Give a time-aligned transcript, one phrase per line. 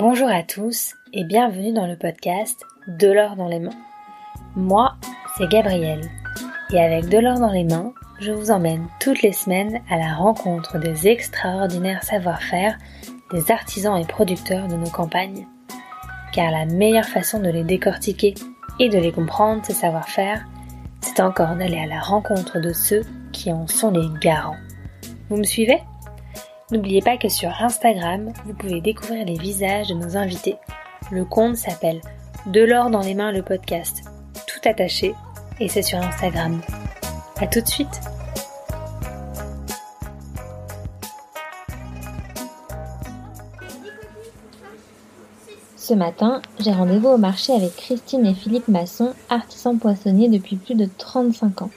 [0.00, 3.76] Bonjour à tous et bienvenue dans le podcast De l'or dans les mains.
[4.56, 4.94] Moi,
[5.36, 6.10] c'est Gabrielle
[6.70, 10.14] et avec De l'or dans les mains, je vous emmène toutes les semaines à la
[10.14, 12.78] rencontre des extraordinaires savoir-faire
[13.30, 15.46] des artisans et producteurs de nos campagnes.
[16.32, 18.32] Car la meilleure façon de les décortiquer
[18.78, 20.46] et de les comprendre, ces savoir-faire,
[21.02, 24.56] c'est encore d'aller à la rencontre de ceux qui en sont les garants.
[25.28, 25.82] Vous me suivez?
[26.72, 30.56] N'oubliez pas que sur Instagram, vous pouvez découvrir les visages de nos invités.
[31.10, 32.00] Le compte s'appelle
[32.46, 34.04] De l'or dans les mains le podcast,
[34.46, 35.12] tout attaché,
[35.58, 36.60] et c'est sur Instagram.
[37.40, 38.00] A tout de suite
[45.76, 50.76] Ce matin, j'ai rendez-vous au marché avec Christine et Philippe Masson, artisans poissonniers depuis plus
[50.76, 51.70] de 35 ans.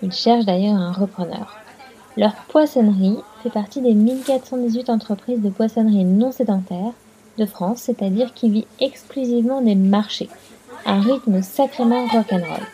[0.00, 1.56] Ils cherchent d'ailleurs un repreneur.
[2.16, 6.92] Leur poissonnerie fait partie des 1418 entreprises de poissonnerie non sédentaire
[7.38, 10.28] de France, c'est-à-dire qui vit exclusivement des marchés.
[10.84, 12.66] Un rythme sacrément rock'n'roll.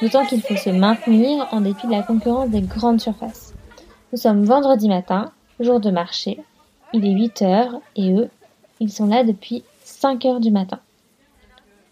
[0.00, 3.52] D'autant qu'il faut se maintenir en dépit de la concurrence des grandes surfaces.
[4.12, 6.38] Nous sommes vendredi matin, jour de marché.
[6.92, 8.28] Il est 8 heures et eux,
[8.80, 10.78] ils sont là depuis 5 heures du matin.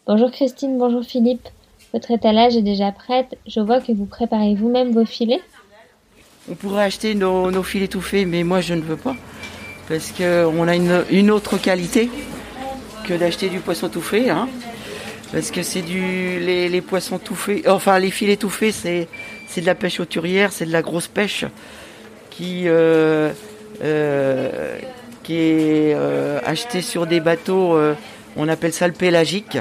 [0.06, 1.48] Bonjour Christine, bonjour Philippe.
[1.92, 3.38] Votre étalage est déjà prête.
[3.46, 5.40] Je vois que vous préparez vous-même vos filets.
[6.48, 9.16] On pourrait acheter nos, filets tout faits, mais moi je ne veux pas.
[9.88, 12.10] Parce qu'on a une, autre qualité
[13.06, 14.30] que d'acheter du poisson tout fait.
[14.30, 14.48] Hein.
[15.32, 16.38] Parce que c'est du.
[16.40, 17.68] Les, poissons tout faits.
[17.68, 19.08] Enfin, les filets tout faits, c'est,
[19.60, 21.44] de la pêche auturière, c'est de la grosse pêche
[22.30, 23.32] qui, euh,
[23.82, 24.78] euh,
[25.28, 27.78] est euh, achetée sur des bateaux.
[28.36, 29.58] on appelle ça le pélagique.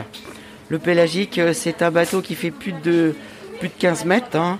[0.69, 3.15] Le pélagique, c'est un bateau qui fait plus de,
[3.59, 4.35] plus de 15 mètres.
[4.35, 4.59] Hein.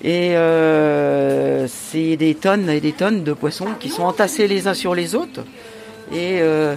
[0.00, 4.74] Et euh, c'est des tonnes et des tonnes de poissons qui sont entassés les uns
[4.74, 5.44] sur les autres
[6.10, 6.74] et euh,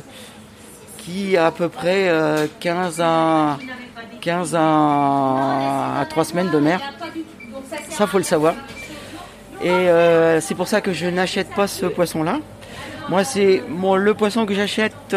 [0.99, 2.11] qui à peu près
[2.59, 3.57] 15 euh, à
[4.21, 6.81] 15 à, 3 semaines de mer.
[7.89, 8.53] Ça faut le savoir.
[9.63, 9.87] Et
[10.41, 12.39] c'est pour ça que je n'achète pas ce poisson-là.
[13.09, 15.15] Moi c'est le poisson que j'achète,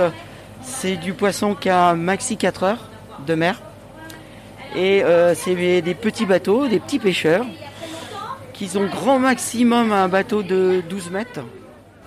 [0.62, 2.88] c'est du poisson qui a un maxi 4 heures
[3.26, 3.60] de mer.
[4.76, 5.02] Et
[5.34, 7.44] c'est des petits bateaux, des petits pêcheurs
[8.58, 11.40] qu'ils ont grand maximum un bateau de 12 mètres.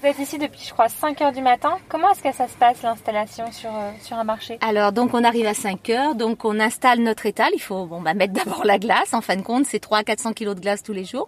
[0.02, 1.78] Vous êtes ici depuis, je crois, 5 heures du matin.
[1.88, 4.58] Comment est-ce que ça se passe l'installation sur, euh, sur un marché?
[4.62, 7.52] Alors, donc on arrive à 5 heures, donc on installe notre étal.
[7.54, 9.14] Il faut bon, bah, mettre d'abord la glace.
[9.14, 11.28] En fin de compte, c'est 3 à 400 kilos de glace tous les jours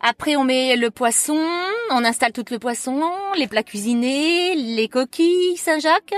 [0.00, 1.38] Après, on met le poisson,
[1.90, 3.00] on installe tout le poisson,
[3.36, 6.14] les plats cuisinés, les coquilles Saint-Jacques.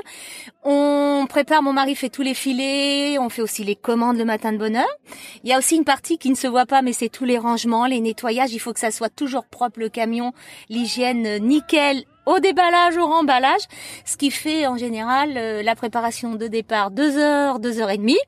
[0.65, 4.53] On prépare, mon mari fait tous les filets, on fait aussi les commandes le matin
[4.53, 4.97] de bonne heure.
[5.45, 7.39] Il y a aussi une partie qui ne se voit pas, mais c'est tous les
[7.39, 8.53] rangements, les nettoyages.
[8.53, 10.33] Il faut que ça soit toujours propre le camion,
[10.71, 13.63] l'hygiène nickel au déballage, au remballage,
[14.05, 17.99] ce qui fait en général euh, la préparation de départ deux heures, deux heures et
[17.99, 18.19] demie.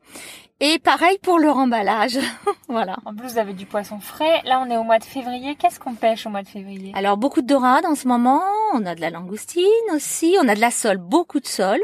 [0.65, 2.21] Et pareil pour le remballage.
[2.69, 2.97] voilà.
[3.05, 4.41] En plus, vous avez du poisson frais.
[4.45, 5.56] Là, on est au mois de février.
[5.56, 6.93] Qu'est-ce qu'on pêche au mois de février?
[6.95, 8.41] Alors, beaucoup de dorades en ce moment.
[8.73, 10.37] On a de la langoustine aussi.
[10.41, 11.81] On a de la sole, beaucoup de sole.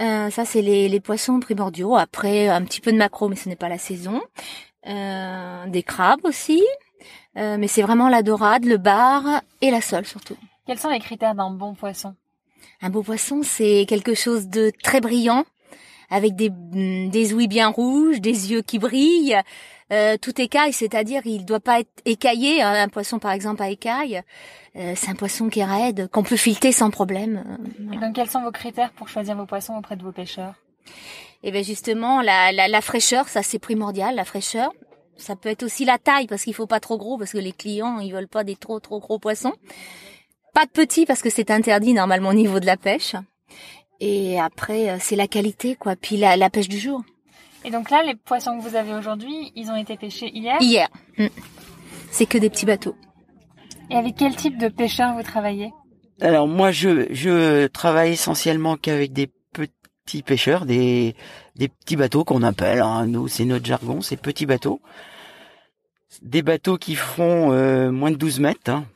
[0.00, 1.96] Euh, ça, c'est les, les, poissons primordiaux.
[1.96, 4.22] Après, un petit peu de maquereau, mais ce n'est pas la saison.
[4.86, 6.62] Euh, des crabes aussi.
[7.36, 10.36] Euh, mais c'est vraiment la dorade, le bar et la sole surtout.
[10.64, 12.14] Quels sont les critères d'un bon poisson?
[12.80, 15.44] Un beau poisson, c'est quelque chose de très brillant,
[16.10, 19.38] avec des, mm, des ouïes bien rouges, des yeux qui brillent.
[19.92, 22.60] Euh, tout écaille, c'est-à-dire il doit pas être écaillé.
[22.60, 24.20] Un poisson par exemple à écaille,
[24.74, 27.44] euh, c'est un poisson qui est raide, qu'on peut fileter sans problème.
[27.46, 30.54] Euh, Et donc quels sont vos critères pour choisir vos poissons auprès de vos pêcheurs?
[31.44, 34.72] Eh bien justement la, la, la fraîcheur, ça c'est primordial, la fraîcheur.
[35.18, 37.52] Ça peut être aussi la taille parce qu'il faut pas trop gros parce que les
[37.52, 39.54] clients ils veulent pas des trop trop gros poissons.
[40.52, 43.14] Pas de petits parce que c'est interdit normalement au niveau de la pêche.
[44.00, 45.96] Et après, euh, c'est la qualité, quoi.
[45.96, 47.02] Puis la, la, pêche du jour.
[47.64, 50.88] Et donc là, les poissons que vous avez aujourd'hui, ils ont été pêchés hier Hier.
[51.18, 51.26] Mm.
[52.10, 52.96] C'est que des petits bateaux.
[53.90, 55.72] Et avec quel type de pêcheurs vous travaillez
[56.20, 59.30] Alors moi, je, je travaille essentiellement qu'avec des
[60.06, 61.14] petits pêcheurs, des,
[61.56, 64.80] des petits bateaux qu'on appelle, hein, nous c'est notre jargon, c'est petits bateaux.
[66.22, 68.70] Des bateaux qui font euh, moins de 12 mètres.
[68.70, 68.86] Hein.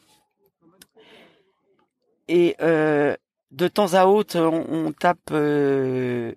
[2.29, 3.17] Et euh,
[3.51, 6.33] de temps à autre, on, tape euh,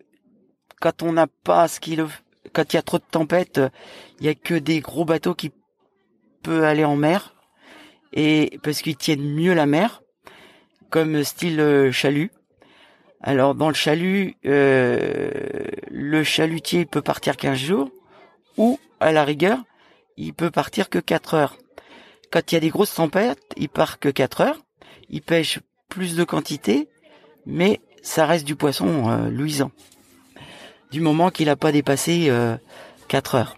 [0.80, 2.06] quand on n'a pas ce qu'il
[2.54, 3.62] quand il y a trop de tempêtes,
[4.20, 5.52] il y a que des gros bateaux qui
[6.44, 7.36] peuvent aller en mer
[8.12, 10.04] et parce qu'ils tiennent mieux la mer,
[10.90, 12.32] comme style euh, chalut.
[13.22, 15.32] Alors dans le chalut, euh,
[15.90, 17.90] le chalutier peut partir 15 jours
[18.58, 19.64] ou à la rigueur,
[20.18, 21.58] il peut partir que 4 heures.
[22.32, 24.60] Quand il y a des grosses tempêtes, il part que 4 heures.
[25.10, 26.90] Il pêche plus de quantité
[27.46, 29.72] mais ça reste du poisson euh, luisant.
[30.92, 32.56] Du moment qu'il n'a pas dépassé euh,
[33.08, 33.58] 4 heures.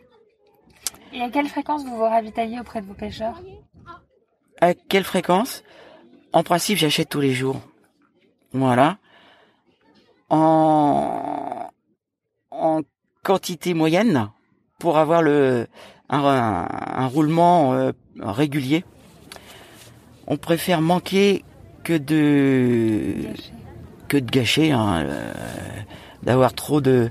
[1.14, 3.42] Et à quelle fréquence vous vous ravitaillez auprès de vos pêcheurs?
[4.62, 5.64] À quelle fréquence?
[6.34, 7.60] En principe, j'achète tous les jours.
[8.54, 8.98] Voilà.
[10.30, 11.70] En,
[12.52, 12.82] en
[13.24, 14.30] quantité moyenne
[14.80, 15.68] pour avoir le
[16.10, 16.68] un, un-
[17.04, 18.84] un roulement euh, régulier.
[20.28, 21.44] On préfère manquer
[21.84, 23.16] que de
[24.20, 25.34] que de gâcher, hein, euh,
[26.24, 27.10] d'avoir trop de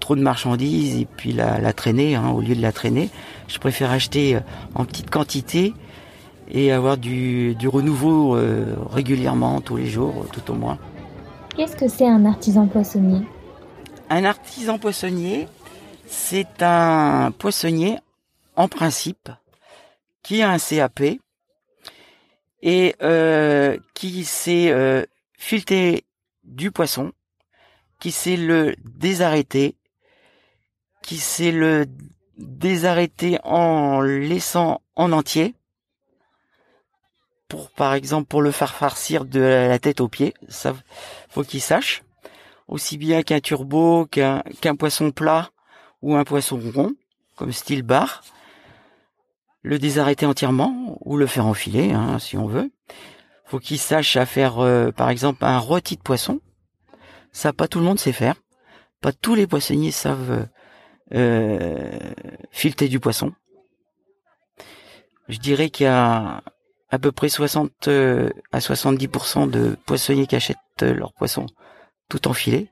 [0.00, 3.10] trop de marchandises et puis la, la traîner hein, au lieu de la traîner.
[3.48, 4.40] Je préfère acheter euh,
[4.74, 5.74] en petite quantité
[6.48, 10.78] et avoir du, du renouveau euh, régulièrement tous les jours, tout au moins.
[11.56, 13.22] Qu'est-ce que c'est un artisan poissonnier?
[14.10, 15.48] Un artisan poissonnier,
[16.06, 17.98] c'est un poissonnier
[18.54, 19.30] en principe
[20.22, 21.18] qui a un CAP
[22.62, 25.04] et euh, qui sait euh,
[25.38, 26.04] fileter
[26.46, 27.12] du poisson,
[28.00, 29.76] qui sait le désarrêter,
[31.02, 31.86] qui sait le
[32.38, 35.54] désarrêter en laissant en entier,
[37.48, 40.74] pour par exemple pour le faire farcir de la tête aux pieds, ça
[41.28, 42.02] faut qu'il sache,
[42.68, 45.50] aussi bien qu'un turbo, qu'un qu'un poisson plat
[46.02, 46.92] ou un poisson rond,
[47.36, 48.22] comme style bar,
[49.62, 52.70] le désarrêter entièrement ou le faire enfiler, hein, si on veut.
[53.46, 56.40] Faut qu'il sache à faire, euh, par exemple, un rôti de poisson.
[57.32, 58.34] Ça, pas tout le monde sait faire.
[59.00, 60.48] Pas tous les poissonniers savent
[61.14, 61.98] euh,
[62.50, 63.32] fileter du poisson.
[65.28, 66.42] Je dirais qu'il y a
[66.90, 71.46] à peu près 60 euh, à 70% de poissonniers qui achètent euh, leur poisson
[72.08, 72.70] tout enfilé.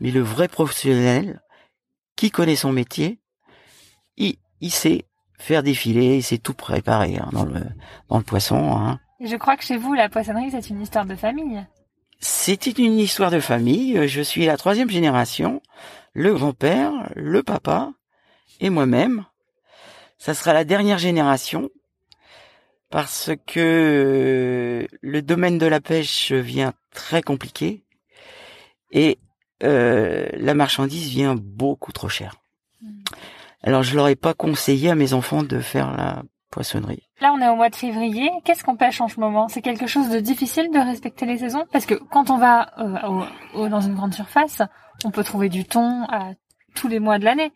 [0.00, 1.42] Mais le vrai professionnel,
[2.16, 3.20] qui connaît son métier,
[4.16, 5.04] il, il sait
[5.38, 7.60] faire défiler, il sait tout préparer hein, dans le
[8.08, 8.76] dans le poisson.
[8.76, 8.98] Hein.
[9.20, 11.62] Je crois que chez vous, la poissonnerie, c'est une histoire de famille.
[12.20, 14.08] C'était une histoire de famille.
[14.08, 15.60] Je suis la troisième génération,
[16.14, 17.92] le grand-père, le papa
[18.60, 19.26] et moi-même.
[20.16, 21.68] Ça sera la dernière génération
[22.88, 27.84] parce que le domaine de la pêche vient très compliqué
[28.90, 29.18] et
[29.62, 32.36] euh, la marchandise vient beaucoup trop cher.
[33.62, 37.08] Alors je leur ai pas conseillé à mes enfants de faire la poissonnerie.
[37.20, 38.30] Là, on est au mois de février.
[38.44, 39.48] Qu'est-ce qu'on pêche en ce moment?
[39.48, 41.64] C'est quelque chose de difficile de respecter les saisons?
[41.72, 43.08] Parce que quand on va euh,
[43.54, 44.60] au- au- dans une grande surface,
[45.04, 46.32] on peut trouver du thon à
[46.74, 47.52] tous les mois de l'année.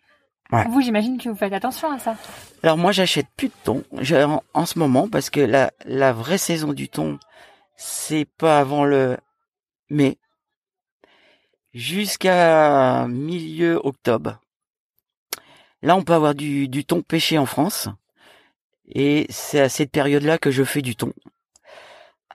[0.52, 0.64] Ouais.
[0.68, 2.16] Vous, j'imagine que vous faites attention à ça.
[2.62, 6.38] Alors moi j'achète plus de thon en, en ce moment parce que la, la vraie
[6.38, 7.18] saison du thon
[7.76, 9.16] c'est pas avant le
[9.90, 10.18] mai
[11.72, 14.38] jusqu'à milieu octobre.
[15.82, 17.88] Là on peut avoir du, du thon pêché en France
[18.88, 21.12] et c'est à cette période-là que je fais du thon.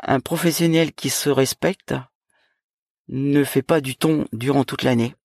[0.02, 1.94] Un professionnel qui se respecte
[3.08, 5.16] ne fait pas du thon durant toute l'année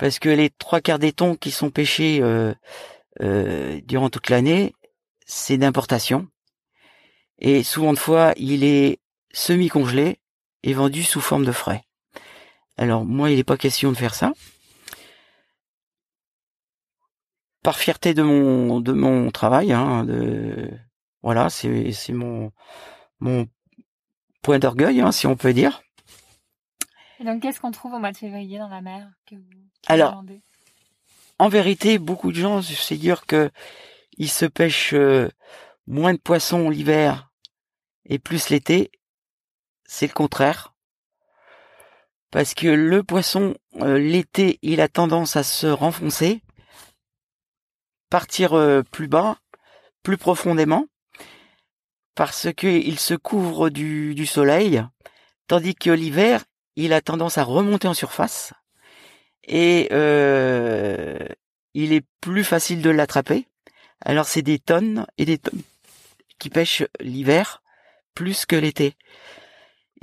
[0.00, 2.54] parce que les trois quarts des thons qui sont pêchés euh,
[3.20, 4.74] euh, durant toute l'année,
[5.26, 6.26] c'est d'importation.
[7.38, 8.98] Et souvent de fois, il est
[9.30, 10.18] semi-congelé
[10.62, 11.84] et vendu sous forme de frais.
[12.78, 14.32] Alors moi, il n'est pas question de faire ça.
[17.62, 20.70] Par fierté de mon de mon travail, hein, de
[21.22, 22.52] voilà, c'est c'est mon
[23.18, 23.46] mon
[24.42, 25.82] point d'orgueil, hein, si on peut dire.
[27.20, 29.42] Et donc, qu'est-ce qu'on trouve au mois de février dans la mer que vous,
[29.82, 30.24] qui Alors,
[31.38, 33.50] en vérité, beaucoup de gens se dire que
[34.16, 35.28] ils se pêchent euh,
[35.86, 37.30] moins de poissons l'hiver
[38.06, 38.90] et plus l'été.
[39.84, 40.74] C'est le contraire.
[42.30, 46.42] Parce que le poisson, euh, l'été, il a tendance à se renfoncer,
[48.10, 49.38] partir euh, plus bas,
[50.02, 50.86] plus profondément,
[52.14, 54.82] parce que il se couvre du, du soleil,
[55.46, 56.44] tandis que l'hiver,
[56.76, 58.52] il a tendance à remonter en surface
[59.44, 61.18] et euh,
[61.74, 63.46] il est plus facile de l'attraper.
[64.00, 65.62] Alors c'est des tonnes et des tonnes
[66.38, 67.62] qui pêchent l'hiver
[68.14, 68.94] plus que l'été.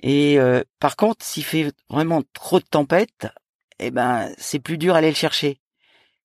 [0.01, 3.27] Et euh, par contre, s'il fait vraiment trop de tempêtes,
[3.79, 5.59] eh ben c'est plus dur à aller le chercher.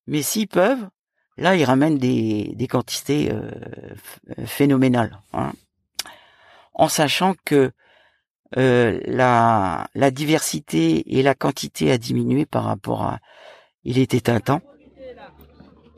[0.06, 0.88] Mais s'ils peuvent,
[1.36, 3.50] là ils ramènent des, des quantités euh,
[4.36, 5.18] ph- phénoménales.
[5.32, 5.52] hein.
[6.74, 7.72] En sachant que
[8.56, 13.18] euh, la, la diversité et la quantité a diminué par rapport à
[13.84, 14.60] il était un temps.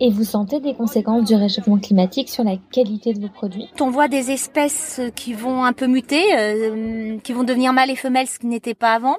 [0.00, 3.69] Et vous sentez des conséquences du réchauffement climatique sur la qualité de vos produits?
[3.81, 7.97] On voit des espèces qui vont un peu muter, euh, qui vont devenir mâles et
[7.97, 9.19] femelles, ce qui n'était pas avant.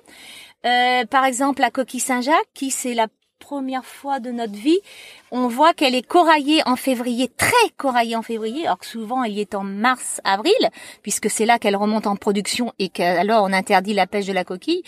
[0.65, 3.07] Euh, par exemple, la coquille Saint-Jacques, qui c'est la
[3.39, 4.79] première fois de notre vie,
[5.31, 9.33] on voit qu'elle est coraillée en février, très coraillée en février, alors que souvent elle
[9.33, 10.53] y est en mars, avril,
[11.01, 14.43] puisque c'est là qu'elle remonte en production et qu'alors on interdit la pêche de la
[14.43, 14.83] coquille.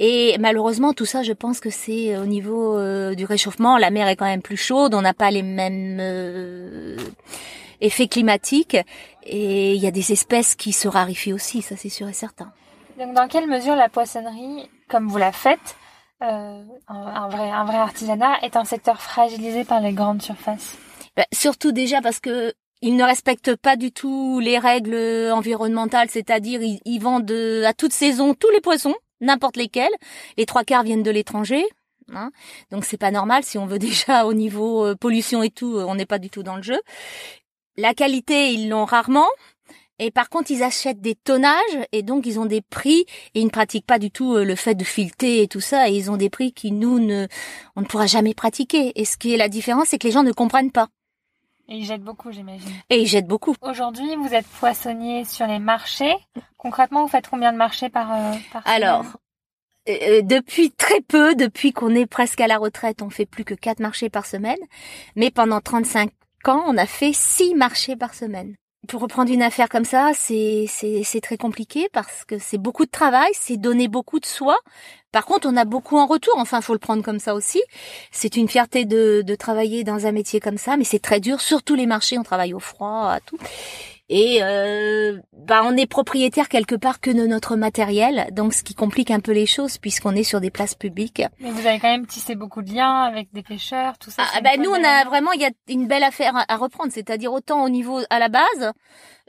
[0.00, 3.78] Et malheureusement, tout ça, je pense que c'est au niveau euh, du réchauffement.
[3.78, 6.96] La mer est quand même plus chaude, on n'a pas les mêmes euh,
[7.80, 8.76] effets climatiques,
[9.22, 12.52] et il y a des espèces qui se raréfient aussi, ça c'est sûr et certain.
[12.98, 15.76] Donc, dans quelle mesure la poissonnerie, comme vous la faites,
[16.24, 20.76] euh, un, vrai, artisanat, est un secteur fragilisé par les grandes surfaces
[21.16, 22.52] bah, Surtout déjà parce que
[22.82, 27.30] ils ne respectent pas du tout les règles environnementales, c'est-à-dire ils, vendent
[27.64, 29.92] à toute saison tous les poissons, n'importe lesquels.
[30.36, 31.64] Les trois quarts viennent de l'étranger.
[32.12, 32.30] Hein.
[32.70, 35.94] Donc c'est pas normal si on veut déjà au niveau euh, pollution et tout, on
[35.94, 36.78] n'est pas du tout dans le jeu.
[37.76, 39.26] La qualité, ils l'ont rarement.
[39.98, 43.44] Et par contre, ils achètent des tonnages et donc ils ont des prix et ils
[43.44, 46.10] ne pratiquent pas du tout euh, le fait de fileter et tout ça et ils
[46.10, 47.28] ont des prix qui nous ne
[47.76, 48.92] on ne pourra jamais pratiquer.
[49.00, 50.88] Et ce qui est la différence, c'est que les gens ne comprennent pas.
[51.68, 52.68] Et ils jettent beaucoup, j'imagine.
[52.90, 53.54] Et ils jettent beaucoup.
[53.62, 56.14] Aujourd'hui, vous êtes poissonnier sur les marchés.
[56.58, 59.06] Concrètement, vous faites combien de marchés par, euh, par Alors,
[59.88, 63.54] euh, depuis très peu, depuis qu'on est presque à la retraite, on fait plus que
[63.54, 64.58] quatre marchés par semaine.
[65.16, 66.10] Mais pendant 35
[66.48, 68.56] ans, on a fait six marchés par semaine
[68.88, 72.90] pour reprendre une affaire comme ça, c'est c'est très compliqué parce que c'est beaucoup de
[72.90, 74.58] travail, c'est donner beaucoup de soi.
[75.12, 76.34] Par contre, on a beaucoup en retour.
[76.38, 77.62] Enfin, faut le prendre comme ça aussi.
[78.10, 81.40] C'est une fierté de, de travailler dans un métier comme ça, mais c'est très dur.
[81.40, 83.38] Surtout les marchés, on travaille au froid, à tout.
[84.10, 88.74] Et euh, bah on est propriétaire quelque part que de notre matériel, donc ce qui
[88.74, 91.22] complique un peu les choses puisqu'on est sur des places publiques.
[91.40, 94.24] Mais vous avez quand même tissé beaucoup de liens avec des pêcheurs, tout ça.
[94.34, 97.32] Ah, bah nous on a vraiment il y a une belle affaire à reprendre, c'est-à-dire
[97.32, 98.72] autant au niveau à la base,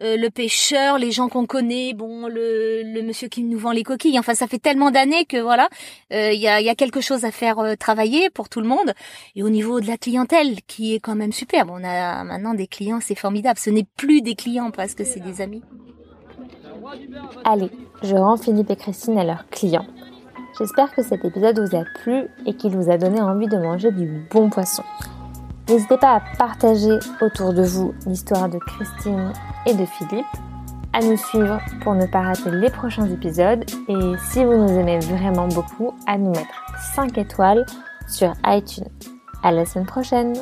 [0.01, 4.19] euh, le pêcheur, les gens qu'on connaît, bon, le, monsieur qui nous vend les coquilles.
[4.19, 5.69] Enfin, ça fait tellement d'années que voilà,
[6.11, 8.67] euh, il y, a, y, a, quelque chose à faire euh, travailler pour tout le
[8.67, 8.93] monde.
[9.35, 12.67] Et au niveau de la clientèle, qui est quand même superbe, on a maintenant des
[12.67, 13.57] clients, c'est formidable.
[13.57, 15.61] Ce n'est plus des clients parce que c'est des amis.
[17.45, 17.69] Allez,
[18.03, 19.87] je rends Philippe et Christine à leurs clients.
[20.57, 23.91] J'espère que cet épisode vous a plu et qu'il vous a donné envie de manger
[23.91, 24.83] du bon poisson.
[25.67, 29.33] N'hésitez pas à partager autour de vous l'histoire de Christine
[29.65, 30.25] et de Philippe,
[30.93, 34.99] à nous suivre pour ne pas rater les prochains épisodes et si vous nous aimez
[34.99, 37.65] vraiment beaucoup, à nous mettre 5 étoiles
[38.07, 38.87] sur iTunes.
[39.43, 40.33] À la semaine prochaine